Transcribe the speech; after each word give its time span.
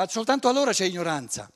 Ah, 0.00 0.08
soltanto 0.08 0.48
allora 0.48 0.72
c'è 0.72 0.86
ignoranza. 0.86 1.50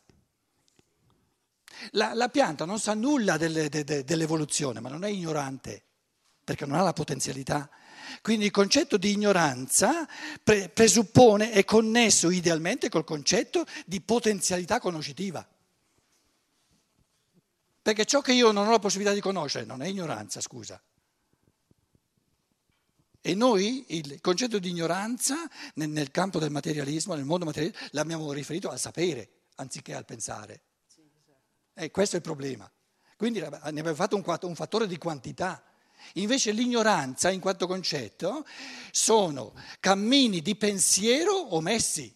La, 1.92 2.12
la 2.12 2.28
pianta 2.28 2.66
non 2.66 2.78
sa 2.78 2.92
nulla 2.92 3.38
delle, 3.38 3.70
de, 3.70 3.84
de, 3.84 4.04
dell'evoluzione, 4.04 4.80
ma 4.80 4.90
non 4.90 5.02
è 5.02 5.08
ignorante, 5.08 5.82
perché 6.44 6.66
non 6.66 6.78
ha 6.78 6.82
la 6.82 6.92
potenzialità. 6.92 7.70
Quindi 8.20 8.44
il 8.44 8.50
concetto 8.50 8.98
di 8.98 9.12
ignoranza 9.12 10.06
pre, 10.42 10.68
presuppone, 10.68 11.52
è 11.52 11.64
connesso 11.64 12.28
idealmente 12.28 12.90
col 12.90 13.04
concetto 13.04 13.64
di 13.86 14.02
potenzialità 14.02 14.78
conoscitiva. 14.78 15.46
Perché 17.80 18.04
ciò 18.04 18.20
che 18.20 18.34
io 18.34 18.52
non 18.52 18.66
ho 18.66 18.70
la 18.70 18.78
possibilità 18.78 19.14
di 19.14 19.22
conoscere 19.22 19.64
non 19.64 19.80
è 19.80 19.86
ignoranza, 19.86 20.42
scusa. 20.42 20.78
E 23.26 23.34
noi 23.34 23.86
il 23.88 24.20
concetto 24.20 24.58
di 24.58 24.68
ignoranza 24.68 25.48
nel, 25.76 25.88
nel 25.88 26.10
campo 26.10 26.38
del 26.38 26.50
materialismo, 26.50 27.14
nel 27.14 27.24
mondo 27.24 27.46
materialista, 27.46 27.88
l'abbiamo 27.92 28.30
riferito 28.32 28.68
al 28.68 28.78
sapere 28.78 29.44
anziché 29.54 29.94
al 29.94 30.04
pensare. 30.04 30.60
E 31.72 31.90
questo 31.90 32.16
è 32.16 32.18
il 32.18 32.24
problema. 32.24 32.70
Quindi 33.16 33.40
ne 33.40 33.46
abbiamo 33.46 33.94
fatto 33.94 34.16
un, 34.16 34.38
un 34.42 34.54
fattore 34.54 34.86
di 34.86 34.98
quantità. 34.98 35.64
Invece 36.14 36.52
l'ignoranza, 36.52 37.30
in 37.30 37.40
quanto 37.40 37.66
concetto, 37.66 38.44
sono 38.90 39.54
cammini 39.80 40.42
di 40.42 40.54
pensiero 40.54 41.54
omessi. 41.54 42.14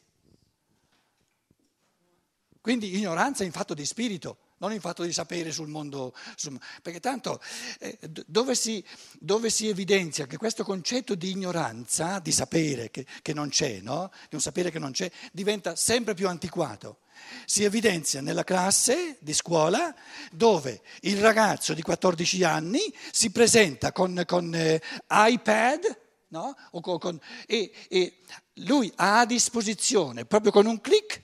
Quindi 2.60 2.94
ignoranza 2.94 3.44
in 3.44 3.52
fatto 3.52 3.72
di 3.72 3.86
spirito 3.86 4.47
non 4.58 4.72
in 4.72 4.80
fatto 4.80 5.02
di 5.02 5.12
sapere 5.12 5.50
sul 5.52 5.68
mondo, 5.68 6.14
sul, 6.36 6.58
perché 6.82 7.00
tanto 7.00 7.40
eh, 7.78 7.98
dove, 8.26 8.54
si, 8.54 8.84
dove, 9.18 9.50
si, 9.50 9.68
evidenzia 9.68 10.26
che 10.26 10.36
questo 10.36 10.64
concetto 10.64 11.14
di 11.14 11.30
ignoranza, 11.30 12.18
di 12.18 12.32
sapere 12.32 12.90
che, 12.90 13.06
che 13.22 13.32
non 13.32 13.48
c'è, 13.48 13.80
no? 13.80 14.10
di 14.28 14.34
un 14.34 14.40
sapere 14.40 14.70
che 14.70 14.78
non 14.78 14.92
c'è, 14.92 15.10
diventa 15.32 15.76
sempre 15.76 16.14
più 16.14 16.28
antiquato. 16.28 17.00
Si 17.44 17.64
evidenzia 17.64 18.20
nella 18.20 18.44
classe 18.44 19.16
di 19.20 19.33
scuola 19.33 19.92
dove 20.30 20.83
il 21.00 21.20
ragazzo 21.20 21.74
di 21.74 21.83
14 21.83 22.44
anni 22.44 22.80
si 23.11 23.30
presenta 23.33 23.90
con, 23.90 24.22
con 24.24 24.55
eh, 24.55 24.80
iPad 25.08 26.06
no? 26.28 26.55
con, 26.80 27.18
e, 27.46 27.72
e 27.88 28.18
lui 28.64 28.92
ha 28.96 29.20
a 29.20 29.27
disposizione, 29.27 30.24
proprio 30.24 30.52
con 30.52 30.66
un 30.66 30.80
clic, 30.80 31.22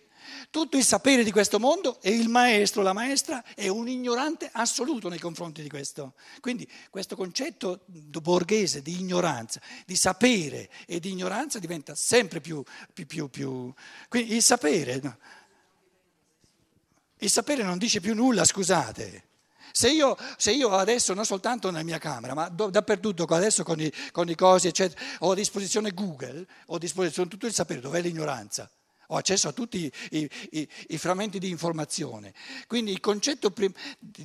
tutto 0.55 0.77
il 0.77 0.84
sapere 0.84 1.24
di 1.24 1.33
questo 1.33 1.58
mondo 1.58 2.00
e 2.00 2.12
il 2.12 2.28
maestro, 2.28 2.83
la 2.83 2.92
maestra 2.92 3.42
è 3.56 3.66
un 3.66 3.88
ignorante 3.88 4.48
assoluto 4.52 5.08
nei 5.08 5.19
confronti 5.19 5.62
di 5.62 5.69
questo. 5.69 6.14
Quindi 6.38 6.70
questo 6.91 7.16
concetto 7.16 7.80
borghese 7.86 8.80
di 8.80 9.00
ignoranza, 9.00 9.60
di 9.84 9.97
sapere 9.97 10.70
e 10.86 11.00
di 11.00 11.10
ignoranza 11.10 11.58
diventa 11.58 11.97
sempre 11.97 12.41
più... 12.41 12.62
più, 12.92 13.05
più, 13.05 13.28
più 13.28 13.75
quindi 14.08 14.36
il 14.36 14.44
sapere, 14.44 15.19
il 17.19 17.30
sapere 17.30 17.64
non 17.64 17.77
dice 17.77 17.98
più 17.98 18.14
nulla, 18.14 18.44
scusate. 18.44 19.25
Se 19.72 19.91
io, 19.91 20.16
se 20.36 20.52
io, 20.52 20.70
adesso, 20.70 21.14
non 21.14 21.25
soltanto 21.25 21.69
nella 21.72 21.82
mia 21.82 21.98
camera, 21.98 22.32
ma 22.32 22.48
do, 22.48 22.70
dappertutto, 22.70 23.25
adesso 23.25 23.64
con 23.64 23.80
i, 23.80 23.92
con 24.12 24.28
i 24.28 24.36
cosi, 24.36 24.69
eccetera, 24.69 25.00
ho 25.19 25.32
a 25.32 25.34
disposizione 25.34 25.91
Google, 25.91 26.47
ho 26.66 26.77
a 26.77 26.78
disposizione 26.78 27.28
tutto 27.28 27.47
il 27.47 27.52
sapere, 27.52 27.80
dov'è 27.80 28.00
l'ignoranza? 28.00 28.70
Ho 29.08 29.16
accesso 29.16 29.48
a 29.48 29.52
tutti 29.52 29.92
i, 30.10 30.30
i, 30.50 30.69
i 30.88 30.98
frammenti 30.98 31.38
di 31.38 31.48
informazione. 31.48 32.34
Quindi 32.66 32.92
il 32.92 33.00
concetto 33.00 33.50
prim- 33.50 33.77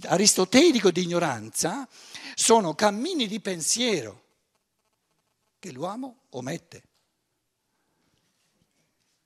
aristotelico 0.03 0.91
di 0.91 1.03
ignoranza 1.03 1.88
sono 2.35 2.73
cammini 2.75 3.27
di 3.27 3.39
pensiero 3.39 4.23
che 5.59 5.72
l'uomo 5.72 6.23
omette. 6.30 6.83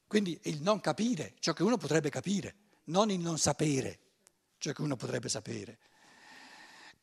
Quindi 0.07 0.39
il 0.43 0.61
non 0.61 0.79
capire, 0.79 1.33
ciò 1.39 1.53
che 1.53 1.63
uno 1.63 1.77
potrebbe 1.77 2.09
capire, 2.09 2.55
non 2.85 3.09
il 3.09 3.19
non 3.19 3.37
sapere, 3.37 3.99
ciò 4.57 4.71
che 4.71 4.81
uno 4.81 4.95
potrebbe 4.95 5.29
sapere. 5.29 5.79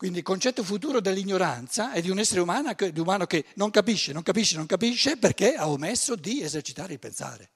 Quindi 0.01 0.19
il 0.19 0.23
concetto 0.23 0.63
futuro 0.63 0.99
dell'ignoranza 0.99 1.91
è 1.91 2.01
di 2.01 2.09
un 2.09 2.17
essere 2.17 2.39
umano 2.39 2.73
che, 2.73 2.91
umano 2.97 3.27
che 3.27 3.45
non 3.55 3.69
capisce, 3.69 4.13
non 4.13 4.23
capisce, 4.23 4.55
non 4.55 4.65
capisce 4.65 5.17
perché 5.17 5.53
ha 5.53 5.69
omesso 5.69 6.15
di 6.15 6.41
esercitare 6.41 6.93
il 6.93 6.99
pensare. 6.99 7.51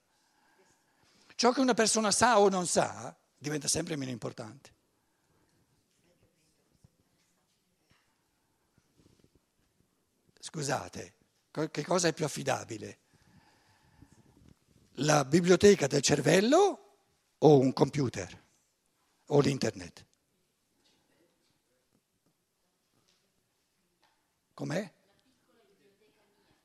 Ciò 1.35 1.51
che 1.51 1.59
una 1.59 1.73
persona 1.73 2.11
sa 2.11 2.39
o 2.39 2.47
non 2.47 2.65
sa 2.65 3.15
diventa 3.37 3.67
sempre 3.67 3.97
meno 3.97 4.11
importante. 4.11 4.73
Scusate, 10.39 11.13
che 11.71 11.83
cosa 11.83 12.07
è 12.07 12.13
più 12.13 12.23
affidabile? 12.23 12.99
La 14.99 15.25
biblioteca 15.25 15.87
del 15.87 16.01
cervello 16.01 16.97
o 17.37 17.59
un 17.59 17.73
computer 17.73 18.43
o 19.25 19.39
l'internet? 19.41 20.05
Com'è? 24.53 24.93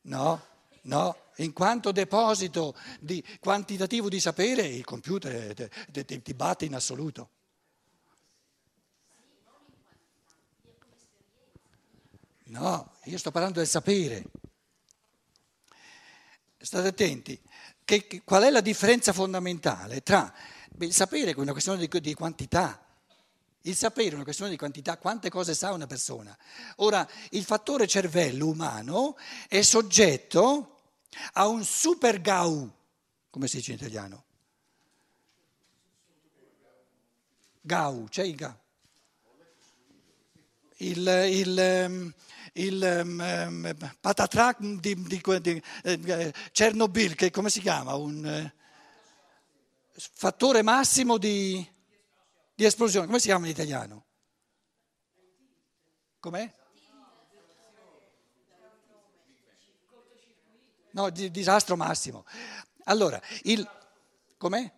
No, 0.02 0.42
no, 0.82 1.16
in 1.44 1.52
quanto 1.52 1.92
deposito 1.92 2.76
di, 3.00 3.24
quantitativo 3.38 4.08
di 4.08 4.20
sapere, 4.20 4.66
il 4.66 4.84
computer 4.84 5.68
ti 5.90 6.34
batte 6.34 6.64
in 6.64 6.74
assoluto. 6.74 7.30
No, 12.44 12.94
io 13.04 13.18
sto 13.18 13.30
parlando 13.30 13.58
del 13.58 13.68
sapere. 13.68 14.24
State 16.58 16.88
attenti, 16.88 17.40
che, 17.84 18.22
qual 18.24 18.42
è 18.42 18.50
la 18.50 18.60
differenza 18.60 19.12
fondamentale 19.12 20.02
tra 20.02 20.32
il 20.78 20.92
sapere 20.92 21.32
che 21.32 21.38
è 21.38 21.42
una 21.42 21.52
questione 21.52 21.86
di, 21.86 22.00
di 22.00 22.14
quantità, 22.14 22.84
il 23.62 23.76
sapere 23.76 24.10
è 24.10 24.14
una 24.14 24.24
questione 24.24 24.50
di 24.50 24.56
quantità, 24.56 24.98
quante 24.98 25.30
cose 25.30 25.54
sa 25.54 25.72
una 25.72 25.86
persona. 25.86 26.36
Ora, 26.76 27.08
il 27.30 27.44
fattore 27.44 27.86
cervello 27.86 28.48
umano 28.48 29.16
è 29.48 29.62
soggetto 29.62 30.79
ha 31.32 31.46
un 31.46 31.64
super 31.64 32.20
GAU, 32.20 32.70
come 33.30 33.46
si 33.48 33.56
dice 33.56 33.72
in 33.72 33.78
italiano? 33.78 34.24
GAU, 37.62 38.08
c'è 38.08 38.22
il 38.22 38.34
GAU. 38.34 38.58
Il, 40.78 41.06
il, 41.06 41.58
ehm, 41.58 42.14
il 42.54 43.02
um, 43.04 43.76
patatrac 44.00 44.58
di, 44.60 44.94
di, 44.94 45.22
di 45.40 45.62
eh, 45.82 46.34
Chernobyl, 46.52 47.14
che 47.14 47.30
come 47.30 47.50
si 47.50 47.60
chiama? 47.60 47.94
Un 47.94 48.24
eh, 48.24 48.54
fattore 49.92 50.62
massimo 50.62 51.18
di, 51.18 51.66
di 52.54 52.64
esplosione, 52.64 53.06
come 53.06 53.18
si 53.18 53.26
chiama 53.26 53.44
in 53.44 53.52
italiano? 53.52 54.06
Com'è? 56.18 56.59
No, 60.92 61.10
di, 61.10 61.30
disastro 61.30 61.76
massimo. 61.76 62.24
Allora, 62.84 63.20
il... 63.42 63.68
Com'è? 64.36 64.72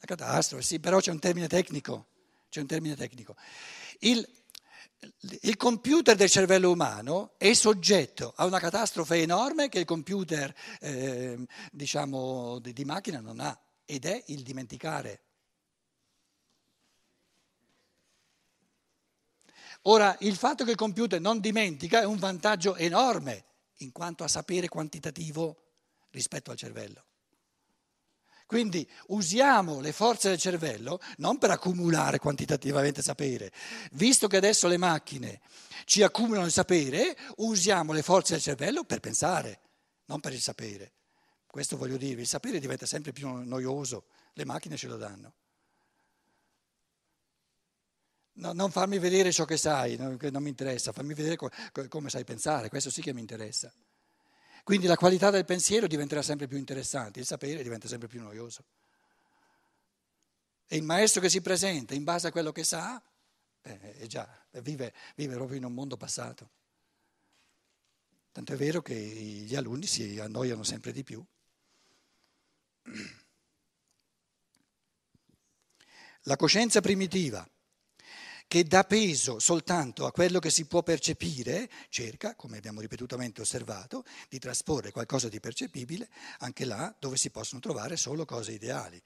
La 0.00 0.06
catastrofe, 0.06 0.62
sì, 0.62 0.78
però 0.78 1.00
c'è 1.00 1.10
un 1.10 1.18
termine 1.18 1.48
tecnico. 1.48 2.06
C'è 2.48 2.60
un 2.60 2.66
termine 2.66 2.94
tecnico. 2.94 3.34
Il, 4.00 4.26
il 5.42 5.56
computer 5.56 6.14
del 6.14 6.30
cervello 6.30 6.70
umano 6.70 7.34
è 7.36 7.52
soggetto 7.52 8.32
a 8.36 8.46
una 8.46 8.60
catastrofe 8.60 9.16
enorme 9.16 9.68
che 9.68 9.80
il 9.80 9.84
computer, 9.84 10.54
eh, 10.80 11.38
diciamo, 11.72 12.58
di, 12.60 12.72
di 12.72 12.84
macchina 12.84 13.20
non 13.20 13.40
ha, 13.40 13.58
ed 13.84 14.04
è 14.04 14.22
il 14.26 14.42
dimenticare. 14.42 15.22
Ora, 19.82 20.16
il 20.20 20.36
fatto 20.36 20.64
che 20.64 20.70
il 20.70 20.76
computer 20.76 21.20
non 21.20 21.40
dimentica 21.40 22.00
è 22.00 22.04
un 22.04 22.18
vantaggio 22.18 22.76
enorme 22.76 23.44
in 23.78 23.92
quanto 23.92 24.24
a 24.24 24.28
sapere 24.28 24.68
quantitativo 24.68 25.56
rispetto 26.10 26.50
al 26.50 26.56
cervello. 26.56 27.04
Quindi 28.46 28.88
usiamo 29.08 29.80
le 29.80 29.92
forze 29.92 30.30
del 30.30 30.38
cervello 30.38 31.00
non 31.18 31.36
per 31.36 31.50
accumulare 31.50 32.18
quantitativamente 32.18 33.02
sapere. 33.02 33.52
Visto 33.92 34.26
che 34.26 34.38
adesso 34.38 34.68
le 34.68 34.78
macchine 34.78 35.42
ci 35.84 36.02
accumulano 36.02 36.46
il 36.46 36.52
sapere, 36.52 37.14
usiamo 37.36 37.92
le 37.92 38.02
forze 38.02 38.32
del 38.32 38.42
cervello 38.42 38.84
per 38.84 39.00
pensare, 39.00 39.60
non 40.06 40.20
per 40.20 40.32
il 40.32 40.40
sapere. 40.40 40.94
Questo 41.46 41.76
voglio 41.76 41.98
dire, 41.98 42.22
il 42.22 42.26
sapere 42.26 42.58
diventa 42.58 42.86
sempre 42.86 43.12
più 43.12 43.28
noioso, 43.28 44.06
le 44.32 44.46
macchine 44.46 44.78
ce 44.78 44.86
lo 44.86 44.96
danno. 44.96 45.34
No, 48.38 48.52
non 48.52 48.70
farmi 48.70 48.98
vedere 48.98 49.32
ciò 49.32 49.44
che 49.44 49.56
sai, 49.56 49.96
no, 49.96 50.16
che 50.16 50.30
non 50.30 50.42
mi 50.42 50.48
interessa, 50.50 50.92
fammi 50.92 51.12
vedere 51.12 51.34
co- 51.34 51.50
come 51.88 52.08
sai 52.08 52.22
pensare, 52.22 52.68
questo 52.68 52.88
sì 52.90 53.02
che 53.02 53.12
mi 53.12 53.20
interessa. 53.20 53.72
Quindi 54.62 54.86
la 54.86 54.96
qualità 54.96 55.30
del 55.30 55.44
pensiero 55.44 55.88
diventerà 55.88 56.22
sempre 56.22 56.46
più 56.46 56.56
interessante, 56.56 57.18
il 57.18 57.26
sapere 57.26 57.62
diventa 57.62 57.88
sempre 57.88 58.06
più 58.06 58.20
noioso. 58.20 58.64
E 60.68 60.76
il 60.76 60.84
maestro 60.84 61.20
che 61.20 61.28
si 61.30 61.40
presenta 61.40 61.94
in 61.94 62.04
base 62.04 62.28
a 62.28 62.30
quello 62.30 62.52
che 62.52 62.62
sa, 62.62 63.02
eh, 63.62 64.06
già, 64.06 64.28
vive, 64.62 64.92
vive 65.16 65.34
proprio 65.34 65.56
in 65.56 65.64
un 65.64 65.72
mondo 65.72 65.96
passato. 65.96 66.50
Tanto 68.30 68.52
è 68.52 68.56
vero 68.56 68.82
che 68.82 68.94
gli 68.94 69.56
alunni 69.56 69.86
si 69.86 70.20
annoiano 70.20 70.62
sempre 70.62 70.92
di 70.92 71.02
più. 71.02 71.24
La 76.22 76.36
coscienza 76.36 76.80
primitiva 76.80 77.48
che 78.48 78.64
dà 78.64 78.82
peso 78.82 79.38
soltanto 79.38 80.06
a 80.06 80.10
quello 80.10 80.38
che 80.38 80.48
si 80.48 80.64
può 80.64 80.82
percepire, 80.82 81.68
cerca, 81.90 82.34
come 82.34 82.56
abbiamo 82.56 82.80
ripetutamente 82.80 83.42
osservato, 83.42 84.04
di 84.30 84.38
trasporre 84.38 84.90
qualcosa 84.90 85.28
di 85.28 85.38
percepibile 85.38 86.08
anche 86.38 86.64
là 86.64 86.92
dove 86.98 87.18
si 87.18 87.28
possono 87.30 87.60
trovare 87.60 87.96
solo 87.96 88.24
cose 88.24 88.52
ideali. 88.52 89.00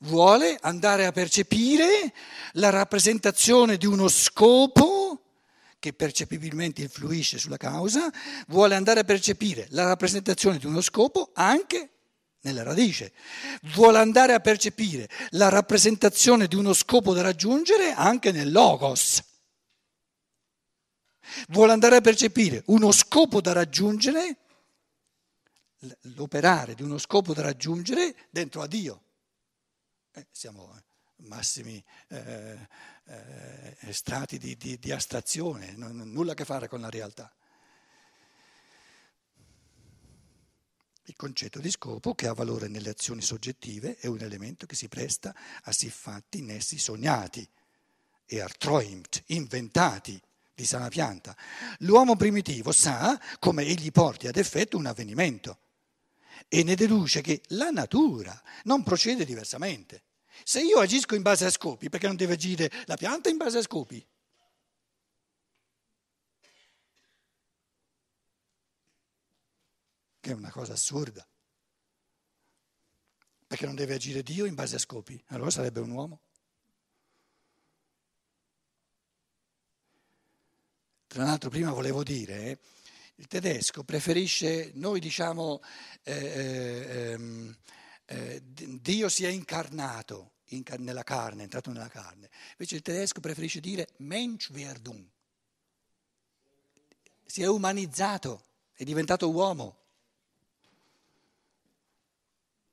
Vuole 0.00 0.58
andare 0.60 1.06
a 1.06 1.12
percepire 1.12 2.12
la 2.52 2.68
rappresentazione 2.68 3.78
di 3.78 3.86
uno 3.86 4.08
scopo 4.08 5.22
che 5.78 5.94
percepibilmente 5.94 6.82
influisce 6.82 7.38
sulla 7.38 7.56
causa, 7.56 8.12
vuole 8.48 8.74
andare 8.74 9.00
a 9.00 9.04
percepire 9.04 9.66
la 9.70 9.86
rappresentazione 9.86 10.58
di 10.58 10.66
uno 10.66 10.82
scopo 10.82 11.30
anche 11.32 11.95
nella 12.46 12.62
radice, 12.62 13.12
vuole 13.74 13.98
andare 13.98 14.32
a 14.32 14.40
percepire 14.40 15.08
la 15.30 15.48
rappresentazione 15.48 16.46
di 16.46 16.54
uno 16.54 16.72
scopo 16.72 17.12
da 17.12 17.22
raggiungere 17.22 17.92
anche 17.92 18.30
nel 18.30 18.52
logos. 18.52 19.22
Vuole 21.48 21.72
andare 21.72 21.96
a 21.96 22.00
percepire 22.00 22.62
uno 22.66 22.92
scopo 22.92 23.40
da 23.40 23.52
raggiungere, 23.52 24.36
l'operare 26.14 26.74
di 26.74 26.82
uno 26.82 26.98
scopo 26.98 27.34
da 27.34 27.42
raggiungere 27.42 28.14
dentro 28.30 28.62
a 28.62 28.68
Dio. 28.68 29.02
Eh, 30.12 30.26
siamo 30.30 30.72
massimi 31.16 31.82
eh, 32.08 32.68
eh, 33.06 33.92
strati 33.92 34.38
di, 34.38 34.56
di, 34.56 34.78
di 34.78 34.92
astrazione, 34.92 35.72
non, 35.72 35.96
nulla 35.96 36.32
a 36.32 36.34
che 36.34 36.44
fare 36.44 36.68
con 36.68 36.80
la 36.80 36.90
realtà. 36.90 37.34
Il 41.08 41.14
concetto 41.14 41.60
di 41.60 41.70
scopo, 41.70 42.16
che 42.16 42.26
ha 42.26 42.32
valore 42.32 42.66
nelle 42.66 42.90
azioni 42.90 43.22
soggettive, 43.22 43.96
è 44.00 44.08
un 44.08 44.20
elemento 44.22 44.66
che 44.66 44.74
si 44.74 44.88
presta 44.88 45.32
a 45.62 45.70
siffatti 45.70 46.42
nessi 46.42 46.78
sognati 46.78 47.48
e 48.26 48.40
artroimt, 48.40 49.22
inventati 49.26 50.20
di 50.52 50.64
sana 50.64 50.88
pianta. 50.88 51.36
L'uomo 51.80 52.16
primitivo 52.16 52.72
sa 52.72 53.20
come 53.38 53.62
egli 53.62 53.92
porti 53.92 54.26
ad 54.26 54.36
effetto 54.36 54.76
un 54.76 54.86
avvenimento 54.86 55.58
e 56.48 56.64
ne 56.64 56.74
deduce 56.74 57.20
che 57.20 57.40
la 57.50 57.70
natura 57.70 58.42
non 58.64 58.82
procede 58.82 59.24
diversamente. 59.24 60.02
Se 60.42 60.60
io 60.60 60.80
agisco 60.80 61.14
in 61.14 61.22
base 61.22 61.44
a 61.44 61.50
scopi, 61.50 61.88
perché 61.88 62.08
non 62.08 62.16
deve 62.16 62.32
agire 62.32 62.68
la 62.86 62.96
pianta 62.96 63.28
in 63.28 63.36
base 63.36 63.58
a 63.58 63.62
scopi? 63.62 64.04
Che 70.26 70.32
è 70.32 70.34
una 70.34 70.50
cosa 70.50 70.72
assurda. 70.72 71.24
Perché 73.46 73.64
non 73.64 73.76
deve 73.76 73.94
agire 73.94 74.24
Dio 74.24 74.44
in 74.44 74.56
base 74.56 74.74
a 74.74 74.80
scopi, 74.80 75.22
allora 75.28 75.50
sarebbe 75.50 75.78
un 75.78 75.90
uomo. 75.90 76.20
Tra 81.06 81.22
l'altro 81.22 81.48
prima 81.48 81.70
volevo 81.70 82.02
dire, 82.02 82.34
eh, 82.42 82.58
il 83.14 83.28
tedesco 83.28 83.84
preferisce, 83.84 84.72
noi 84.74 84.98
diciamo, 84.98 85.62
eh, 86.02 86.12
eh, 86.12 87.10
ehm, 87.12 87.56
eh 88.06 88.42
Dio 88.42 89.08
si 89.08 89.24
è 89.24 89.28
incarnato 89.28 90.32
in, 90.46 90.64
nella 90.78 91.04
carne, 91.04 91.42
è 91.42 91.44
entrato 91.44 91.70
nella 91.70 91.88
carne. 91.88 92.30
Invece 92.50 92.74
il 92.74 92.82
tedesco 92.82 93.20
preferisce 93.20 93.60
dire 93.60 93.90
Menschwerdung. 93.98 95.08
Si 97.24 97.42
è 97.42 97.46
umanizzato, 97.46 98.44
è 98.72 98.82
diventato 98.82 99.30
uomo. 99.30 99.84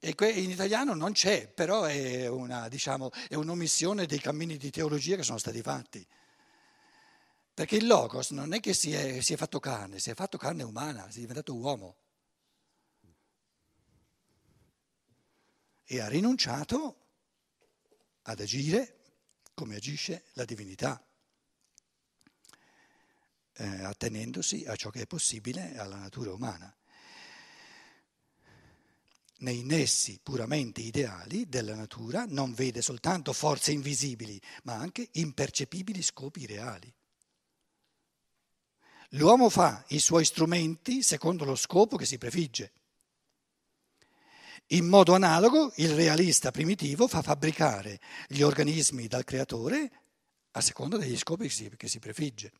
E 0.05 0.13
in 0.31 0.49
italiano 0.49 0.93
non 0.93 1.13
c'è, 1.13 1.47
però 1.47 1.83
è, 1.83 2.27
una, 2.27 2.67
diciamo, 2.67 3.09
è 3.29 3.35
un'omissione 3.35 4.05
dei 4.05 4.19
cammini 4.19 4.57
di 4.57 4.69
teologia 4.69 5.15
che 5.15 5.23
sono 5.23 5.37
stati 5.37 5.61
fatti. 5.61 6.05
Perché 7.53 7.77
il 7.77 7.87
Logos 7.87 8.31
non 8.31 8.51
è 8.51 8.59
che 8.59 8.73
si 8.73 8.91
è, 8.91 9.21
si 9.21 9.31
è 9.31 9.37
fatto 9.37 9.61
carne, 9.61 9.99
si 9.99 10.09
è 10.09 10.13
fatto 10.13 10.37
carne 10.37 10.63
umana, 10.63 11.09
si 11.09 11.19
è 11.19 11.21
diventato 11.21 11.55
uomo. 11.55 11.95
E 15.85 16.01
ha 16.01 16.09
rinunciato 16.09 16.97
ad 18.23 18.41
agire 18.41 18.99
come 19.53 19.77
agisce 19.77 20.25
la 20.33 20.43
divinità, 20.43 21.01
eh, 23.53 23.83
attenendosi 23.85 24.65
a 24.65 24.75
ciò 24.75 24.89
che 24.89 25.03
è 25.03 25.07
possibile 25.07 25.77
alla 25.77 25.95
natura 25.95 26.33
umana 26.33 26.75
nei 29.43 29.63
nessi 29.63 30.19
puramente 30.23 30.81
ideali 30.81 31.47
della 31.47 31.75
natura 31.75 32.25
non 32.27 32.53
vede 32.53 32.81
soltanto 32.81 33.33
forze 33.33 33.71
invisibili, 33.71 34.41
ma 34.63 34.73
anche 34.73 35.09
impercepibili 35.11 36.01
scopi 36.01 36.45
reali. 36.45 36.91
L'uomo 39.11 39.49
fa 39.49 39.83
i 39.89 39.99
suoi 39.99 40.25
strumenti 40.25 41.03
secondo 41.03 41.45
lo 41.45 41.55
scopo 41.55 41.97
che 41.97 42.05
si 42.05 42.17
prefigge. 42.17 42.71
In 44.67 44.87
modo 44.87 45.13
analogo 45.13 45.71
il 45.75 45.93
realista 45.93 46.49
primitivo 46.49 47.07
fa 47.07 47.21
fabbricare 47.21 47.99
gli 48.27 48.41
organismi 48.41 49.07
dal 49.07 49.25
creatore 49.25 49.91
a 50.51 50.61
seconda 50.61 50.97
degli 50.97 51.17
scopi 51.17 51.47
che 51.75 51.87
si, 51.87 51.99
prefigge. 51.99 52.51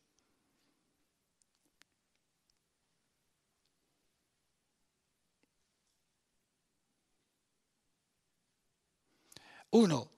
Uno, 9.74 10.10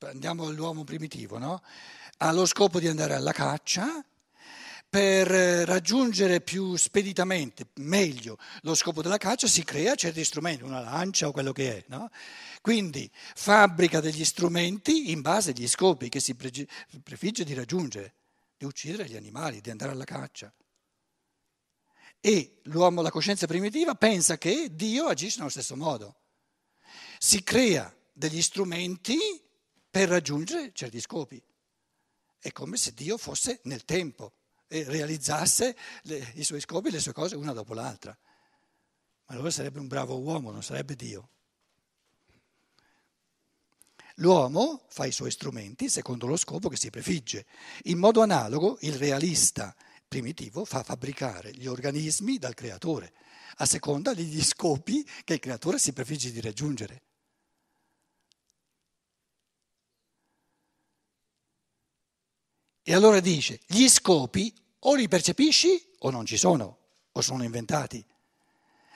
andiamo 0.00 0.46
all'uomo 0.46 0.84
primitivo, 0.84 1.38
no? 1.38 1.62
ha 2.18 2.32
lo 2.32 2.46
scopo 2.46 2.78
di 2.78 2.88
andare 2.88 3.14
alla 3.14 3.32
caccia 3.32 4.02
per 4.88 5.26
raggiungere 5.26 6.40
più 6.40 6.76
speditamente, 6.76 7.66
meglio, 7.76 8.38
lo 8.62 8.74
scopo 8.74 9.02
della 9.02 9.16
caccia 9.16 9.46
si 9.46 9.64
crea 9.64 9.94
certi 9.94 10.24
strumenti, 10.24 10.62
una 10.62 10.80
lancia 10.80 11.28
o 11.28 11.32
quello 11.32 11.52
che 11.52 11.78
è. 11.78 11.84
No? 11.88 12.10
Quindi 12.60 13.10
fabbrica 13.12 14.00
degli 14.00 14.24
strumenti 14.24 15.10
in 15.10 15.20
base 15.20 15.50
agli 15.50 15.66
scopi 15.66 16.08
che 16.08 16.20
si 16.20 16.34
prefigge 16.34 17.44
di 17.44 17.54
raggiungere, 17.54 18.14
di 18.56 18.64
uccidere 18.64 19.06
gli 19.06 19.16
animali, 19.16 19.60
di 19.60 19.70
andare 19.70 19.92
alla 19.92 20.04
caccia. 20.04 20.52
E 22.20 22.60
l'uomo, 22.64 23.02
la 23.02 23.10
coscienza 23.10 23.46
primitiva, 23.46 23.94
pensa 23.94 24.38
che 24.38 24.68
Dio 24.74 25.06
agisce 25.06 25.38
nello 25.38 25.50
stesso 25.50 25.76
modo. 25.76 26.16
Si 27.18 27.42
crea 27.42 27.94
degli 28.12 28.42
strumenti 28.42 29.18
per 29.90 30.08
raggiungere 30.08 30.72
certi 30.72 31.00
scopi. 31.00 31.42
È 32.38 32.50
come 32.52 32.76
se 32.76 32.92
Dio 32.92 33.16
fosse 33.16 33.60
nel 33.64 33.84
tempo 33.84 34.32
e 34.66 34.84
realizzasse 34.84 35.76
le, 36.02 36.32
i 36.34 36.44
suoi 36.44 36.60
scopi, 36.60 36.90
le 36.90 37.00
sue 37.00 37.12
cose 37.12 37.36
una 37.36 37.52
dopo 37.52 37.74
l'altra. 37.74 38.16
Ma 39.26 39.34
allora 39.34 39.50
sarebbe 39.50 39.78
un 39.78 39.86
bravo 39.86 40.18
uomo, 40.18 40.50
non 40.50 40.62
sarebbe 40.62 40.96
Dio. 40.96 41.28
L'uomo 44.16 44.84
fa 44.88 45.06
i 45.06 45.12
suoi 45.12 45.30
strumenti 45.30 45.88
secondo 45.88 46.26
lo 46.26 46.36
scopo 46.36 46.68
che 46.68 46.76
si 46.76 46.90
prefigge. 46.90 47.46
In 47.84 47.98
modo 47.98 48.20
analogo 48.22 48.78
il 48.80 48.94
realista 48.94 49.74
primitivo 50.06 50.64
fa 50.64 50.82
fabbricare 50.82 51.52
gli 51.52 51.66
organismi 51.66 52.38
dal 52.38 52.54
creatore, 52.54 53.12
a 53.56 53.66
seconda 53.66 54.12
degli 54.12 54.42
scopi 54.42 55.06
che 55.24 55.34
il 55.34 55.40
creatore 55.40 55.78
si 55.78 55.92
prefigge 55.92 56.30
di 56.30 56.40
raggiungere. 56.40 57.02
E 62.82 62.94
allora 62.94 63.20
dice, 63.20 63.60
gli 63.66 63.88
scopi 63.88 64.52
o 64.80 64.94
li 64.94 65.06
percepisci 65.08 65.94
o 66.00 66.10
non 66.10 66.26
ci 66.26 66.36
sono, 66.36 66.78
o 67.12 67.20
sono 67.20 67.44
inventati. 67.44 68.04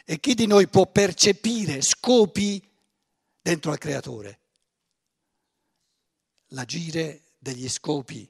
E 0.04 0.20
chi 0.20 0.34
di 0.34 0.46
noi 0.46 0.68
può 0.68 0.86
percepire 0.86 1.80
scopi 1.82 2.62
dentro 3.40 3.70
al 3.70 3.78
creatore? 3.78 4.40
L'agire 6.50 7.34
degli 7.38 7.68
scopi, 7.68 8.28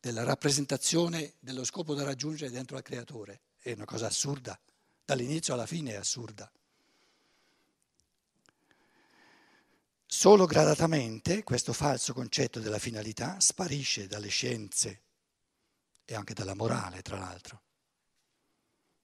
della 0.00 0.22
rappresentazione 0.22 1.34
dello 1.40 1.64
scopo 1.64 1.94
da 1.94 2.04
raggiungere 2.04 2.50
dentro 2.50 2.76
al 2.76 2.82
creatore 2.82 3.40
è 3.58 3.72
una 3.72 3.86
cosa 3.86 4.06
assurda, 4.06 4.58
dall'inizio 5.04 5.54
alla 5.54 5.66
fine 5.66 5.92
è 5.92 5.96
assurda. 5.96 6.50
Solo 10.16 10.46
gradatamente 10.46 11.42
questo 11.42 11.72
falso 11.72 12.12
concetto 12.12 12.60
della 12.60 12.78
finalità 12.78 13.40
sparisce 13.40 14.06
dalle 14.06 14.28
scienze 14.28 15.02
e 16.04 16.14
anche 16.14 16.34
dalla 16.34 16.54
morale, 16.54 17.02
tra 17.02 17.18
l'altro. 17.18 17.62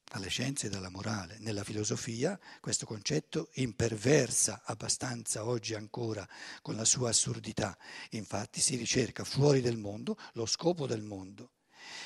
Dalle 0.05 0.29
scienze 0.29 0.69
e 0.69 0.71
dalla 0.71 0.89
morale. 0.89 1.37
Nella 1.41 1.65
filosofia 1.65 2.39
questo 2.61 2.87
concetto 2.87 3.51
imperversa 3.55 4.63
abbastanza 4.65 5.45
oggi 5.45 5.75
ancora 5.75 6.27
con 6.63 6.77
la 6.77 6.85
sua 6.85 7.09
assurdità. 7.09 7.77
Infatti 8.11 8.61
si 8.61 8.77
ricerca 8.77 9.25
fuori 9.25 9.61
del 9.61 9.79
mondo 9.79 10.17
lo 10.35 10.47
scopo 10.47 10.87
del 10.87 11.03
mondo. 11.03 11.55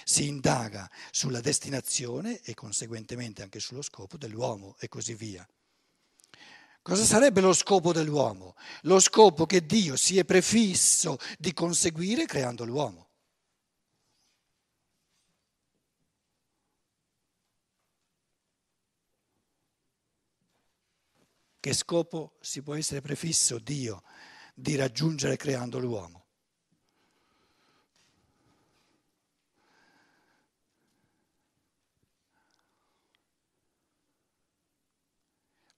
Si 0.03 0.27
indaga 0.27 0.91
sulla 1.11 1.43
destinazione 1.43 2.41
e 2.41 2.55
conseguentemente 2.55 3.43
anche 3.43 3.61
sullo 3.61 3.83
scopo 3.83 4.17
dell'uomo 4.17 4.77
e 4.81 4.89
così 4.89 5.15
via. 5.15 5.47
Cosa 6.85 7.05
sarebbe 7.05 7.41
lo 7.41 7.55
scopo 7.55 7.95
dell'uomo? 7.95 8.57
Lo 8.83 9.01
scopo 9.01 9.47
che 9.47 9.65
Dio 9.65 9.97
si 9.97 10.19
è 10.19 10.25
prefisso 10.27 11.17
di 11.39 11.55
conseguire 11.55 12.27
creando 12.27 12.67
l'uomo. 12.67 13.09
Che 21.59 21.73
scopo 21.73 22.37
si 22.41 22.61
può 22.61 22.75
essere 22.75 23.01
prefisso 23.01 23.59
Dio 23.59 24.03
di 24.55 24.77
raggiungere 24.77 25.37
creando 25.37 25.79
l'uomo? 25.79 26.27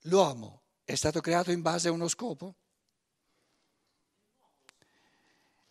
L'uomo 0.01 0.66
è 0.87 0.95
stato 0.95 1.21
creato 1.21 1.51
in 1.51 1.63
base 1.63 1.89
a 1.89 1.93
uno 1.93 2.07
scopo? 2.07 2.55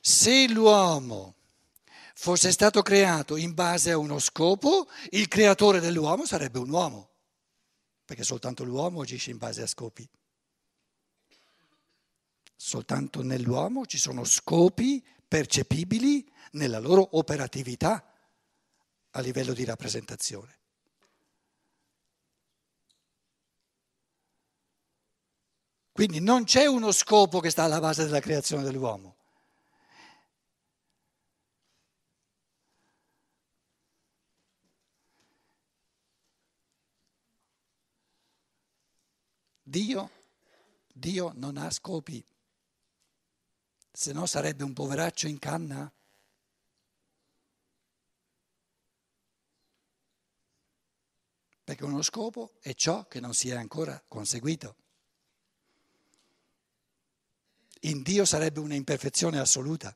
Se 0.01 0.47
l'uomo 0.49 1.35
fosse 2.13 2.51
stato 2.51 2.81
creato 2.81 3.37
in 3.37 3.53
base 3.53 3.91
a 3.91 3.97
uno 3.97 4.19
scopo, 4.19 4.87
il 5.11 5.29
creatore 5.29 5.79
dell'uomo 5.79 6.25
sarebbe 6.25 6.59
un 6.59 6.69
uomo 6.69 7.09
perché 8.03 8.23
soltanto 8.23 8.63
l'uomo 8.65 9.01
agisce 9.01 9.31
in 9.31 9.37
base 9.37 9.63
a 9.63 9.67
scopi. 9.67 10.07
Soltanto 12.55 13.23
nell'uomo 13.23 13.85
ci 13.85 13.97
sono 13.97 14.25
scopi 14.25 15.03
percepibili 15.27 16.29
nella 16.51 16.79
loro 16.79 17.17
operatività 17.17 18.13
a 19.11 19.19
livello 19.21 19.53
di 19.53 19.63
rappresentazione. 19.63 20.59
Quindi 25.95 26.19
non 26.19 26.43
c'è 26.43 26.65
uno 26.65 26.91
scopo 26.91 27.39
che 27.39 27.49
sta 27.49 27.63
alla 27.63 27.79
base 27.79 28.03
della 28.03 28.19
creazione 28.19 28.63
dell'uomo. 28.63 29.15
Dio, 39.63 40.09
Dio 40.91 41.31
non 41.35 41.55
ha 41.55 41.71
scopi, 41.71 42.21
se 43.89 44.11
no 44.11 44.25
sarebbe 44.25 44.65
un 44.65 44.73
poveraccio 44.73 45.29
in 45.29 45.39
canna. 45.39 45.89
Perché 51.63 51.85
uno 51.85 52.01
scopo 52.01 52.57
è 52.59 52.73
ciò 52.73 53.07
che 53.07 53.21
non 53.21 53.33
si 53.33 53.49
è 53.49 53.55
ancora 53.55 54.03
conseguito. 54.09 54.75
In 57.85 58.01
Dio 58.01 58.25
sarebbe 58.25 58.59
un'imperfezione 58.59 59.39
assoluta. 59.39 59.95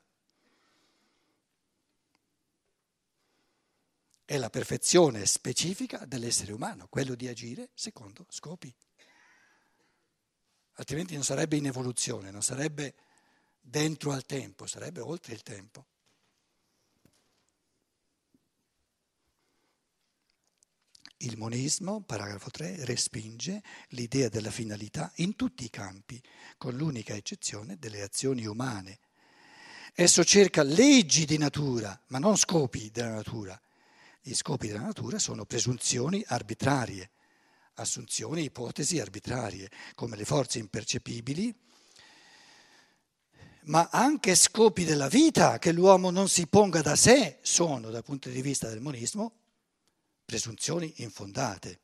È 4.26 4.38
la 4.38 4.50
perfezione 4.50 5.26
specifica 5.26 6.06
dell'essere 6.06 6.52
umano, 6.52 6.88
quello 6.88 7.16
di 7.16 7.28
agire 7.28 7.70
secondo 7.74 8.26
scopi 8.30 8.74
altrimenti 10.80 11.14
non 11.14 11.24
sarebbe 11.24 11.58
in 11.58 11.68
evoluzione, 11.68 12.32
non 12.32 12.42
sarebbe 12.42 12.96
dentro 13.60 14.12
al 14.12 14.26
tempo, 14.26 14.66
sarebbe 14.66 15.02
oltre 15.02 15.34
il 15.34 15.44
tempo. 15.44 15.86
Il 21.24 21.38
monismo, 21.38 22.02
paragrafo 22.02 22.50
3, 22.50 22.86
respinge 22.86 23.62
l'idea 23.90 24.30
della 24.30 24.52
finalità 24.52 25.12
in 25.16 25.36
tutti 25.36 25.66
i 25.66 25.70
campi, 25.70 26.22
con 26.58 26.76
l'unica 26.76 27.14
eccezione 27.14 27.78
delle 27.78 28.02
azioni 28.02 28.46
umane. 28.46 29.00
Esso 29.94 30.24
cerca 30.24 30.64
leggi 30.64 31.26
di 31.26 31.38
natura, 31.38 32.00
ma 32.08 32.20
non 32.20 32.38
scopi 32.38 32.90
della 32.92 33.16
natura. 33.16 33.60
Gli 34.22 34.34
scopi 34.34 34.68
della 34.68 34.82
natura 34.82 35.20
sono 35.20 35.46
presunzioni 35.46 36.24
arbitrarie 36.28 37.10
assunzioni, 37.80 38.44
ipotesi 38.44 39.00
arbitrarie, 39.00 39.70
come 39.96 40.16
le 40.16 40.26
forze 40.26 40.60
impercepibili, 40.60 41.54
ma 43.64 43.90
anche 43.92 44.36
scopi 44.36 44.84
della 44.84 45.08
vita 45.08 45.60
che 45.60 45.72
l'uomo 45.72 46.10
non 46.10 46.28
si 46.28 46.48
ponga 46.48 46.82
da 46.82 46.96
sé 46.96 47.40
sono, 47.42 47.90
dal 47.90 48.04
punto 48.04 48.30
di 48.30 48.42
vista 48.42 48.70
del 48.70 48.82
monismo, 48.82 49.34
presunzioni 50.30 50.94
infondate. 50.98 51.80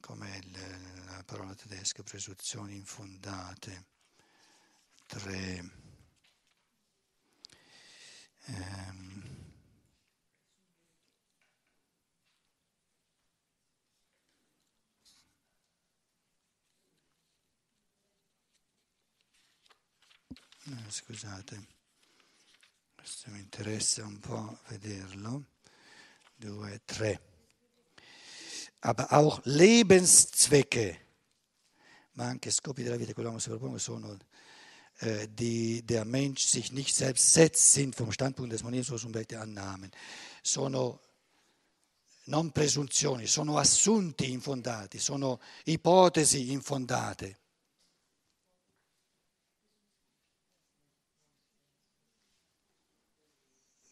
Come 0.00 0.40
la 1.04 1.22
parola 1.26 1.54
tedesca, 1.54 2.02
presunzioni 2.02 2.74
infondate. 2.74 3.84
Tre. 5.06 5.70
Ehm. 8.46 9.46
Eh, 20.64 20.90
scusate, 20.90 21.66
questo 22.94 23.30
mi 23.32 23.40
interessa 23.40 24.02
un 24.06 24.18
po' 24.18 24.60
vederlo. 24.68 25.56
Due, 26.38 26.80
tre. 26.86 27.18
Aber 28.80 29.12
auch 29.12 29.40
Lebenszwecke, 29.42 30.96
ma 32.12 32.26
anche 32.26 32.52
scopi 32.52 32.84
della 32.84 32.96
vita, 32.96 33.12
che 33.12 33.40
si 33.40 33.48
propone 33.48 33.80
sono 33.80 34.16
äh, 35.00 35.28
die 35.28 35.84
der 35.84 36.04
Mensch 36.04 36.46
sich 36.46 36.70
nicht 36.70 36.94
selbst 36.94 37.32
setzt, 37.32 37.72
sind 37.72 37.96
vom 37.96 38.12
Standpunkt 38.12 38.52
des 38.52 38.62
Monismus 38.62 39.02
und 39.02 39.14
welche 39.14 39.40
Annahmen. 39.40 39.90
Sono 40.40 41.00
non 42.26 42.52
presunzioni, 42.52 43.26
sono 43.26 43.58
assunti 43.58 44.30
infondati, 44.30 44.98
sono 44.98 45.40
ipotesi 45.64 46.52
infondate. 46.52 47.36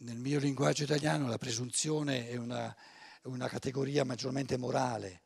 Nel 0.07 0.19
mio 0.19 0.39
linguaggio 0.39 0.85
italiano 0.85 1.27
la 1.27 1.37
presunzione 1.37 2.29
è 2.29 2.37
una, 2.37 2.73
una 3.23 3.49
categoria 3.49 4.05
maggiormente 4.05 4.57
morale. 4.57 5.23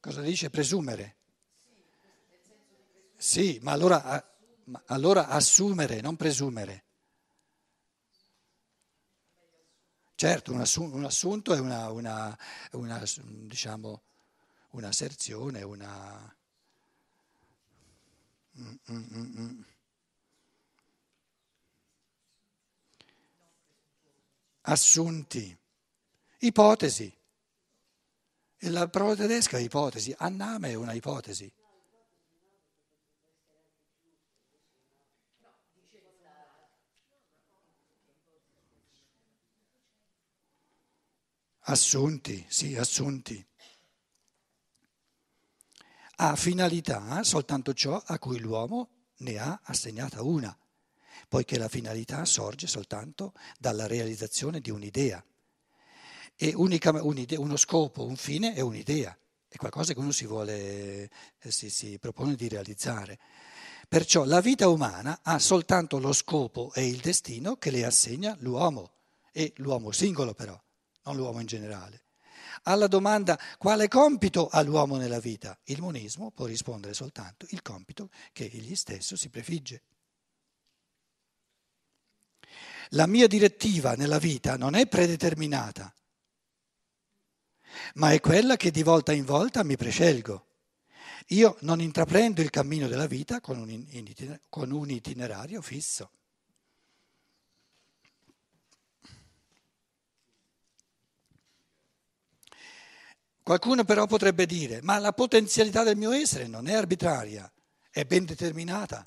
Cosa 0.00 0.20
dice 0.20 0.50
presumere? 0.50 1.16
Sì, 3.16 3.58
ma 3.62 3.72
allora, 3.72 4.22
allora 4.88 5.28
assumere, 5.28 6.02
non 6.02 6.14
presumere. 6.14 6.84
Certo, 10.14 10.52
un, 10.52 10.60
assunto 10.60 11.54
è 11.54 11.58
una, 11.58 11.90
una, 11.90 12.38
una 12.72 13.02
diciamo, 13.22 14.02
un'asserzione, 14.72 15.62
una... 15.62 16.36
Mm, 18.60 18.74
mm, 18.90 19.40
mm. 19.40 19.62
Assunti, 24.68 25.56
ipotesi. 26.40 27.14
La 28.62 28.88
parola 28.88 29.14
tedesca 29.14 29.56
è 29.56 29.60
ipotesi, 29.60 30.14
anname 30.18 30.70
è 30.70 30.74
una 30.74 30.92
ipotesi. 30.92 31.50
Assunti, 41.60 42.44
sì, 42.48 42.76
assunti. 42.76 43.46
Ha 46.20 46.34
finalità 46.34 47.22
soltanto 47.22 47.72
ciò 47.74 48.02
a 48.04 48.18
cui 48.18 48.38
l'uomo 48.38 49.06
ne 49.18 49.38
ha 49.38 49.60
assegnata 49.62 50.22
una 50.22 50.56
poiché 51.28 51.58
la 51.58 51.68
finalità 51.68 52.24
sorge 52.24 52.66
soltanto 52.66 53.34
dalla 53.58 53.86
realizzazione 53.86 54.60
di 54.60 54.70
un'idea. 54.70 55.22
E 56.34 56.52
unica, 56.54 56.90
un'idea, 57.02 57.38
uno 57.38 57.56
scopo, 57.56 58.06
un 58.06 58.16
fine 58.16 58.54
è 58.54 58.60
un'idea, 58.60 59.16
è 59.46 59.56
qualcosa 59.56 59.92
che 59.92 59.98
uno 59.98 60.12
si, 60.12 60.26
vuole, 60.26 61.10
eh, 61.38 61.50
si, 61.50 61.68
si 61.68 61.98
propone 61.98 62.34
di 62.34 62.48
realizzare. 62.48 63.18
Perciò 63.88 64.24
la 64.24 64.40
vita 64.40 64.68
umana 64.68 65.20
ha 65.22 65.38
soltanto 65.38 65.98
lo 65.98 66.12
scopo 66.12 66.72
e 66.74 66.86
il 66.86 67.00
destino 67.00 67.56
che 67.56 67.70
le 67.70 67.84
assegna 67.84 68.36
l'uomo, 68.40 68.92
e 69.32 69.52
l'uomo 69.56 69.92
singolo 69.92 70.34
però, 70.34 70.58
non 71.04 71.16
l'uomo 71.16 71.40
in 71.40 71.46
generale. 71.46 72.02
Alla 72.64 72.86
domanda 72.86 73.38
quale 73.56 73.88
compito 73.88 74.48
ha 74.48 74.60
l'uomo 74.62 74.96
nella 74.96 75.20
vita, 75.20 75.58
il 75.64 75.80
monismo 75.80 76.30
può 76.30 76.46
rispondere 76.46 76.94
soltanto 76.94 77.46
il 77.50 77.62
compito 77.62 78.10
che 78.32 78.44
egli 78.44 78.74
stesso 78.74 79.16
si 79.16 79.28
prefigge. 79.28 79.82
La 82.92 83.06
mia 83.06 83.26
direttiva 83.26 83.94
nella 83.94 84.18
vita 84.18 84.56
non 84.56 84.74
è 84.74 84.86
predeterminata. 84.86 85.92
ma 87.94 88.12
è 88.12 88.20
quella 88.20 88.56
che 88.56 88.70
di 88.70 88.82
volta 88.82 89.12
in 89.12 89.24
volta 89.24 89.62
mi 89.62 89.76
prescelgo. 89.76 90.46
Io 91.28 91.56
non 91.60 91.80
intraprendo 91.80 92.40
il 92.40 92.50
cammino 92.50 92.88
della 92.88 93.06
vita 93.06 93.40
con 93.40 93.58
un, 93.58 94.90
itinerario 94.90 95.60
fisso. 95.60 96.10
Qualcuno 103.42 103.84
però 103.84 104.06
potrebbe 104.06 104.46
dire, 104.46 104.80
ma 104.82 104.98
la 104.98 105.12
potenzialità 105.12 105.82
del 105.82 105.96
mio 105.96 106.12
essere 106.12 106.46
non 106.46 106.68
è 106.68 106.74
arbitraria, 106.74 107.50
è 107.90 108.04
ben 108.04 108.24
determinata. 108.24 109.06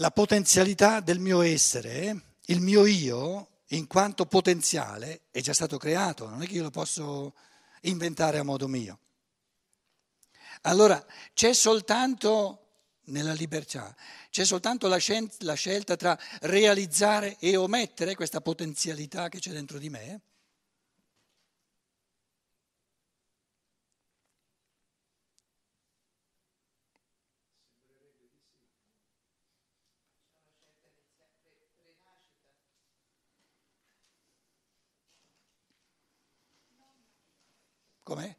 La 0.00 0.12
potenzialità 0.12 1.00
del 1.00 1.18
mio 1.18 1.42
essere, 1.42 2.36
il 2.46 2.60
mio 2.60 2.86
io, 2.86 3.62
in 3.70 3.88
quanto 3.88 4.26
potenziale, 4.26 5.22
è 5.32 5.40
già 5.40 5.52
stato 5.52 5.76
creato, 5.76 6.28
non 6.28 6.40
è 6.40 6.46
che 6.46 6.54
io 6.54 6.62
lo 6.62 6.70
posso 6.70 7.34
inventare 7.82 8.38
a 8.38 8.44
modo 8.44 8.68
mio. 8.68 9.00
Allora 10.62 11.04
c'è 11.34 11.52
soltanto 11.52 12.66
nella 13.06 13.32
libertà, 13.32 13.92
c'è 14.30 14.44
soltanto 14.44 14.86
la, 14.86 14.98
scelta 14.98 15.96
tra 15.96 16.16
realizzare 16.42 17.36
e 17.40 17.56
omettere 17.56 18.14
questa 18.14 18.40
potenzialità 18.40 19.28
che 19.28 19.40
c'è 19.40 19.50
dentro 19.50 19.78
di 19.78 19.90
me. 19.90 20.20
Com'è? 38.08 38.36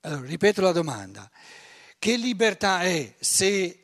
Allora, 0.00 0.26
ripeto 0.26 0.62
la 0.62 0.72
domanda. 0.72 1.30
Che 1.98 2.16
libertà 2.16 2.80
è 2.80 3.14
se, 3.20 3.82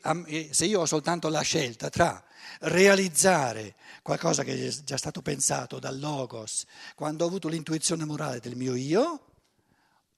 se, 0.49 0.65
io 0.65 0.79
ho 0.79 0.85
soltanto 0.87 1.29
la 1.29 1.41
scelta 1.41 1.91
tra 1.91 2.23
realizzare 2.61 3.75
qualcosa 4.01 4.43
che 4.43 4.55
è 4.55 4.69
già 4.83 4.97
stato 4.97 5.21
pensato 5.21 5.77
dal 5.77 5.99
Logos, 5.99 6.65
quando 6.95 7.25
ho 7.25 7.27
avuto 7.27 7.47
l'intuizione 7.47 8.05
morale 8.05 8.39
del 8.39 8.55
mio 8.55 8.73
io, 8.73 9.30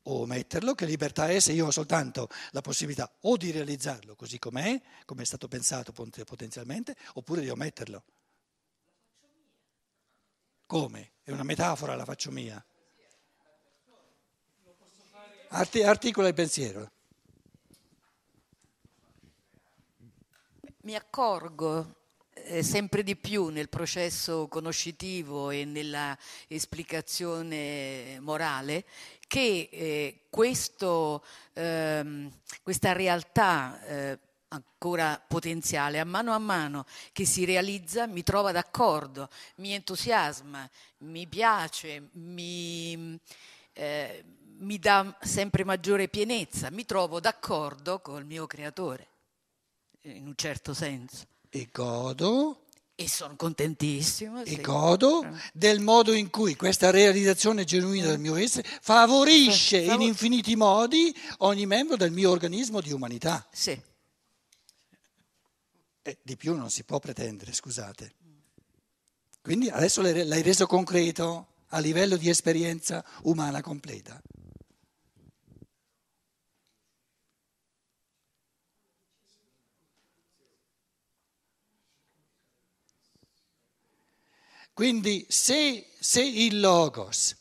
o 0.03 0.25
metterlo, 0.25 0.74
che 0.74 0.86
libertà 0.86 1.27
è 1.27 1.39
se 1.39 1.53
io 1.53 1.67
ho 1.67 1.72
soltanto 1.72 2.27
la 2.51 2.62
possibilità 2.62 3.12
o 3.22 3.38
di 3.38 3.51
realizzarlo 3.51 4.15
così 4.15 4.39
com'è, 4.39 4.81
come 5.05 5.22
è 5.22 5.25
stato 5.25 5.48
pensato 5.48 5.91
potenzialmente, 5.91 6.95
oppure 7.13 7.41
di 7.41 7.50
ometterlo. 7.50 8.03
Come? 10.65 11.12
È 11.24 11.31
una 11.31 11.43
metafora, 11.43 11.95
la 11.95 12.05
faccio 12.05 12.31
mia. 12.31 12.63
articola 15.83 16.27
il 16.27 16.33
pensiero. 16.33 16.91
Mi 20.81 20.95
accorgo 20.95 22.02
sempre 22.62 23.04
di 23.04 23.16
più 23.16 23.48
nel 23.48 23.70
processo 23.70 24.48
conoscitivo 24.48 25.50
e 25.50 25.66
nella 25.66 26.18
esplicazione 26.48 28.20
morale 28.20 28.86
che 29.28 29.70
eh, 29.72 30.20
questo, 30.30 31.24
ehm, 31.54 32.32
questa 32.62 32.91
realtà 32.91 33.84
eh, 33.84 34.19
ancora 34.50 35.19
potenziale, 35.28 36.00
a 36.00 36.06
mano 36.06 36.34
a 36.34 36.38
mano 36.38 36.86
che 37.12 37.26
si 37.26 37.43
realizza, 37.43 38.06
mi 38.06 38.22
trova 38.22 38.52
d'accordo, 38.52 39.30
mi 39.56 39.74
entusiasma, 39.74 40.69
mi 41.00 41.26
piace, 41.26 42.10
mi, 42.13 43.19
eh, 43.74 44.24
mi 44.60 44.78
dà 44.78 45.17
sempre 45.22 45.63
maggiore 45.63 46.08
pienezza, 46.08 46.69
mi 46.69 46.86
trovo 46.86 47.19
d'accordo 47.19 48.00
col 48.02 48.26
mio 48.26 48.46
creatore, 48.46 49.08
in 50.02 50.28
un 50.28 50.36
certo 50.36 50.76
senso 50.76 51.33
e 51.56 51.70
godo. 51.72 52.66
E 52.96 53.08
sono 53.08 53.36
contentissimo. 53.36 54.42
E 54.42 54.56
sì. 54.56 54.62
godo 54.62 55.24
del 55.54 55.80
modo 55.82 56.12
in 56.13 56.32
cui 56.32 56.56
questa 56.56 56.89
realizzazione 56.89 57.63
genuina 57.63 58.08
del 58.08 58.20
mio 58.20 58.36
essere 58.36 58.68
favorisce 58.82 59.78
in 59.78 60.02
infiniti 60.02 60.56
modi 60.56 61.16
ogni 61.39 61.68
membro 61.68 61.96
del 61.96 62.12
mio 62.12 62.32
organismo 62.32 62.82
di 62.82 62.92
umanità. 62.92 63.48
Sì. 63.52 63.80
E 66.02 66.18
di 66.22 66.36
più 66.36 66.56
non 66.56 66.72
si 66.72 66.84
può 66.84 67.00
pretendere, 67.00 67.54
scusate. 67.54 68.16
Quindi 69.42 69.70
adesso 69.70 70.02
l'hai 70.02 70.42
reso 70.42 70.66
concreto 70.66 71.48
a 71.68 71.80
livello 71.80 72.18
di 72.18 72.30
esperienza 72.30 73.04
umana 73.24 73.62
completa. 73.62 74.20
Quindi 84.73 85.25
se, 85.29 85.91
se 85.99 86.23
il 86.23 86.59
logos, 86.59 87.36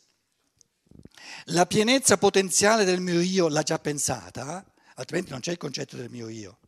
la 1.46 1.64
pienezza 1.64 2.18
potenziale 2.18 2.84
del 2.84 3.00
mio 3.00 3.20
io 3.20 3.48
l'ha 3.48 3.62
già 3.62 3.78
pensata, 3.78 4.64
altrimenti 4.96 5.30
non 5.30 5.40
c'è 5.40 5.52
il 5.52 5.56
concetto 5.56 5.96
del 5.96 6.10
mio 6.10 6.28
io, 6.28 6.58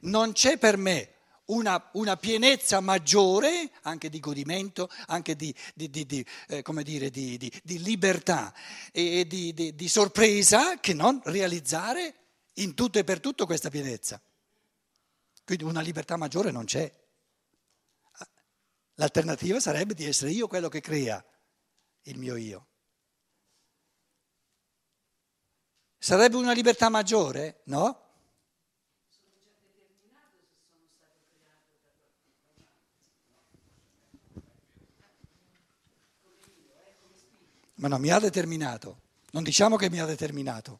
non 0.00 0.32
c'è 0.32 0.58
per 0.58 0.76
me 0.76 1.14
una, 1.46 1.90
una, 1.94 2.16
pienezza 2.16 2.80
maggiore 2.80 3.70
anche 3.82 4.10
di 4.10 4.20
godimento, 4.20 4.90
anche 5.06 5.36
di, 5.36 5.54
di, 5.74 5.90
di, 5.90 6.24
eh, 6.48 6.62
dire, 6.82 7.10
di 7.10 7.82
libertà 7.82 8.54
e 8.92 9.26
di, 9.26 9.88
sorpresa 9.88 10.78
che 10.80 10.92
non 10.92 11.20
realizzare 11.24 12.14
in 12.54 12.74
tutto 12.74 12.98
e 12.98 13.04
per 13.04 13.20
tutto 13.20 13.46
questa 13.46 13.70
pienezza. 13.70 14.20
Quindi 15.44 15.64
una 15.64 15.80
libertà 15.80 16.16
maggiore 16.16 16.50
non 16.50 16.64
c'è. 16.66 16.92
L'alternativa 19.02 19.58
sarebbe 19.58 19.94
di 19.94 20.04
essere 20.04 20.30
io 20.30 20.46
quello 20.46 20.68
che 20.68 20.80
crea 20.80 21.24
il 22.02 22.18
mio 22.18 22.36
io. 22.36 22.66
Sarebbe 25.98 26.36
una 26.36 26.52
libertà 26.52 26.88
maggiore? 26.88 27.62
No? 27.64 28.00
Ma 37.74 37.88
no, 37.88 37.98
mi 37.98 38.10
ha 38.10 38.20
determinato. 38.20 39.00
Non 39.32 39.42
diciamo 39.42 39.74
che 39.74 39.90
mi 39.90 39.98
ha 39.98 40.06
determinato. 40.06 40.78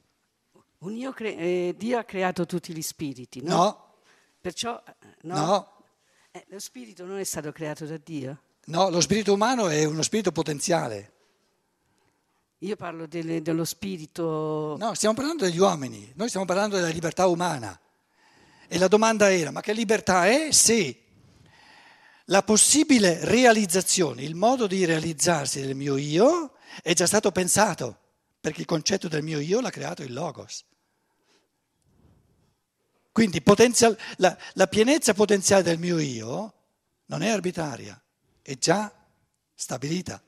Cre- 1.12 1.36
eh, 1.36 1.74
Dio 1.76 1.98
ha 1.98 2.04
creato 2.04 2.46
tutti 2.46 2.72
gli 2.72 2.82
spiriti, 2.82 3.42
no? 3.42 3.54
No. 3.56 3.94
Perciò, 4.40 4.80
eh, 4.86 5.16
no. 5.22 5.34
no. 5.34 5.81
Eh, 6.34 6.46
lo 6.48 6.58
spirito 6.58 7.04
non 7.04 7.18
è 7.18 7.24
stato 7.24 7.52
creato 7.52 7.84
da 7.84 7.98
Dio? 8.02 8.40
No, 8.64 8.88
lo 8.88 9.02
spirito 9.02 9.34
umano 9.34 9.68
è 9.68 9.84
uno 9.84 10.00
spirito 10.00 10.32
potenziale. 10.32 11.12
Io 12.60 12.74
parlo 12.74 13.06
delle, 13.06 13.42
dello 13.42 13.66
spirito... 13.66 14.76
No, 14.78 14.94
stiamo 14.94 15.14
parlando 15.14 15.44
degli 15.44 15.58
uomini, 15.58 16.10
noi 16.14 16.28
stiamo 16.28 16.46
parlando 16.46 16.76
della 16.76 16.88
libertà 16.88 17.26
umana. 17.26 17.78
E 18.66 18.78
la 18.78 18.88
domanda 18.88 19.30
era, 19.30 19.50
ma 19.50 19.60
che 19.60 19.74
libertà 19.74 20.26
è 20.26 20.52
se 20.52 21.02
la 22.26 22.42
possibile 22.42 23.26
realizzazione, 23.26 24.22
il 24.22 24.34
modo 24.34 24.66
di 24.66 24.86
realizzarsi 24.86 25.60
del 25.60 25.74
mio 25.74 25.98
io 25.98 26.52
è 26.82 26.94
già 26.94 27.06
stato 27.06 27.30
pensato, 27.30 27.98
perché 28.40 28.60
il 28.62 28.66
concetto 28.66 29.06
del 29.06 29.22
mio 29.22 29.38
io 29.38 29.60
l'ha 29.60 29.68
creato 29.68 30.02
il 30.02 30.14
Logos. 30.14 30.64
Quindi 33.12 33.42
potenzial, 33.42 33.96
la, 34.16 34.36
la 34.54 34.66
pienezza 34.66 35.12
potenziale 35.12 35.62
del 35.62 35.78
mio 35.78 35.98
io 35.98 36.52
non 37.06 37.22
è 37.22 37.28
arbitraria, 37.28 38.00
è 38.40 38.56
già 38.56 38.90
stabilita. 39.54 40.20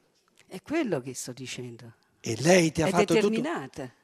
È 0.47 0.61
quello 0.61 1.01
che 1.01 1.14
sto 1.14 1.33
dicendo. 1.33 1.94
E 2.20 2.37
lei 2.40 2.73
ti 2.73 2.83
ha 2.83 2.87
è 2.87 2.90
fatto 2.90 3.14
determinata. 3.14 3.85
tutto. 3.85 4.03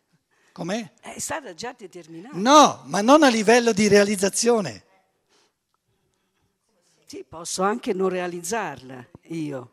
Com'è? 0.52 0.92
È 1.00 1.18
stata 1.18 1.54
già 1.54 1.74
determinata. 1.76 2.36
No, 2.36 2.82
ma 2.86 3.00
non 3.02 3.22
a 3.22 3.28
livello 3.28 3.72
di 3.72 3.86
realizzazione. 3.86 4.84
Sì, 7.06 7.24
posso 7.28 7.62
anche 7.62 7.92
non 7.92 8.08
realizzarla 8.08 9.06
io. 9.28 9.72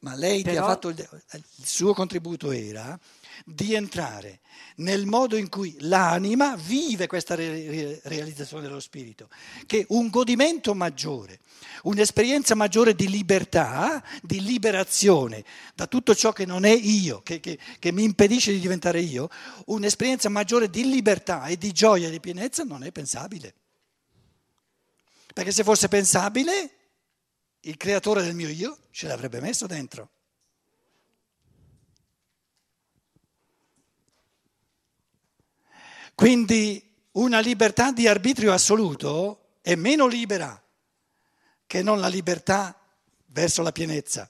ma 0.00 0.14
lei 0.14 0.42
ti 0.42 0.50
ha 0.50 0.52
Però- 0.52 0.66
fatto 0.66 0.88
il, 0.90 1.08
il 1.32 1.66
suo 1.66 1.92
contributo 1.94 2.50
era 2.52 2.98
di 3.44 3.74
entrare 3.74 4.40
nel 4.76 5.06
modo 5.06 5.36
in 5.36 5.48
cui 5.48 5.76
l'anima 5.80 6.56
vive 6.56 7.06
questa 7.06 7.34
re- 7.34 7.70
re- 7.70 8.00
realizzazione 8.04 8.62
dello 8.62 8.80
spirito, 8.80 9.28
che 9.66 9.86
un 9.88 10.08
godimento 10.08 10.74
maggiore, 10.74 11.40
un'esperienza 11.82 12.54
maggiore 12.54 12.94
di 12.94 13.08
libertà, 13.08 14.02
di 14.22 14.42
liberazione 14.42 15.44
da 15.74 15.86
tutto 15.86 16.14
ciò 16.14 16.32
che 16.32 16.44
non 16.44 16.64
è 16.64 16.72
io, 16.72 17.22
che, 17.22 17.40
che- 17.40 17.58
che 17.78 17.92
mi 17.92 18.02
impedisce 18.04 18.52
di 18.52 18.60
diventare 18.60 19.00
io, 19.00 19.28
un'esperienza 19.66 20.28
maggiore 20.28 20.68
di 20.68 20.88
libertà 20.88 21.46
e 21.46 21.56
di 21.56 21.72
gioia 21.72 22.08
e 22.08 22.10
di 22.10 22.20
pienezza 22.20 22.64
non 22.64 22.82
è 22.82 22.92
pensabile. 22.92 23.54
Perché 25.32 25.52
se 25.52 25.64
fosse 25.64 25.88
pensabile, 25.88 26.70
il 27.60 27.76
creatore 27.76 28.22
del 28.22 28.34
mio 28.34 28.48
io 28.48 28.78
ce 28.90 29.06
l'avrebbe 29.06 29.40
messo 29.40 29.66
dentro. 29.66 30.10
Quindi 36.16 36.82
una 37.12 37.40
libertà 37.40 37.92
di 37.92 38.08
arbitrio 38.08 38.50
assoluto 38.50 39.58
è 39.60 39.74
meno 39.74 40.06
libera 40.06 40.58
che 41.66 41.82
non 41.82 42.00
la 42.00 42.08
libertà 42.08 42.74
verso 43.26 43.60
la 43.60 43.70
pienezza. 43.70 44.26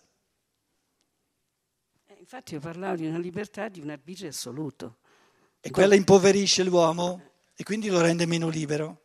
Eh, 2.06 2.16
Infatti 2.18 2.54
io 2.54 2.60
parlavo 2.60 2.96
di 2.96 3.06
una 3.06 3.18
libertà, 3.18 3.68
di 3.68 3.78
un 3.78 3.90
arbitrio 3.90 4.30
assoluto. 4.30 4.96
E 5.60 5.70
quella 5.70 5.94
impoverisce 5.94 6.64
l'uomo 6.64 7.22
e 7.54 7.62
quindi 7.62 7.88
lo 7.88 8.00
rende 8.00 8.26
meno 8.26 8.48
libero, 8.48 9.02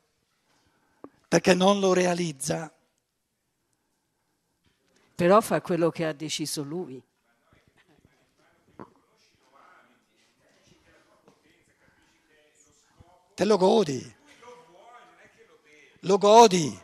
perché 1.28 1.54
non 1.54 1.80
lo 1.80 1.94
realizza. 1.94 2.74
Però 5.14 5.40
fa 5.40 5.62
quello 5.62 5.92
che 5.92 6.08
ha 6.08 6.14
deciso 6.14 6.64
lui. 6.64 7.00
Te 13.42 13.48
lo 13.48 13.58
godi. 13.58 14.16
Lo 16.02 16.20
godi. 16.20 16.80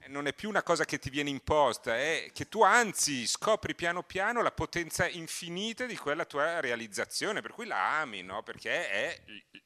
Eh, 0.00 0.08
Non 0.08 0.26
è 0.26 0.34
più 0.34 0.50
una 0.50 0.62
cosa 0.62 0.84
che 0.84 0.98
ti 0.98 1.08
viene 1.08 1.30
imposta, 1.30 1.96
è 1.96 2.28
che 2.34 2.50
tu 2.50 2.62
anzi 2.62 3.26
scopri 3.26 3.74
piano 3.74 4.02
piano 4.02 4.42
la 4.42 4.50
potenza 4.50 5.08
infinita 5.08 5.86
di 5.86 5.96
quella 5.96 6.26
tua 6.26 6.60
realizzazione, 6.60 7.40
per 7.40 7.52
cui 7.52 7.64
la 7.64 8.00
ami, 8.00 8.20
no? 8.20 8.42
perché 8.42 8.90
è 8.90 9.18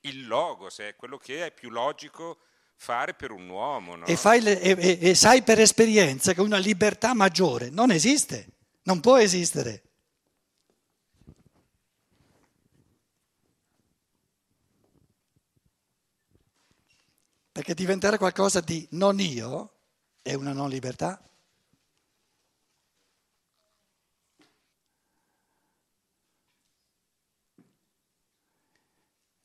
il- 0.02 0.28
logos, 0.28 0.78
è 0.78 0.94
quello 0.94 1.18
che 1.18 1.46
è 1.46 1.50
più 1.52 1.68
logico 1.70 2.38
fare 2.76 3.12
per 3.14 3.32
un 3.32 3.48
uomo. 3.48 3.96
no? 3.96 4.06
E, 4.06 4.14
fai 4.16 4.40
le- 4.40 4.60
e- 4.60 4.76
e- 4.78 4.98
e 5.00 5.14
sai 5.16 5.42
per 5.42 5.58
esperienza 5.58 6.32
che 6.32 6.40
una 6.42 6.58
libertà 6.58 7.12
maggiore 7.12 7.70
non 7.70 7.90
esiste, 7.90 8.46
non 8.84 9.00
può 9.00 9.18
esistere. 9.18 9.82
Perché 17.70 17.85
diventare 17.85 18.18
qualcosa 18.18 18.61
di 18.61 18.85
non 18.90 19.20
io 19.20 19.74
è 20.22 20.35
una 20.35 20.52
non 20.52 20.68
libertà. 20.68 21.22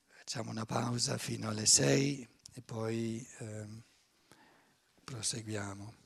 Facciamo 0.08 0.50
una 0.50 0.66
pausa 0.66 1.20
fino 1.20 1.50
alle 1.50 1.68
6 1.68 2.28
e 2.54 2.62
poi 2.64 3.24
ehm, 3.38 3.84
proseguiamo. 5.04 6.05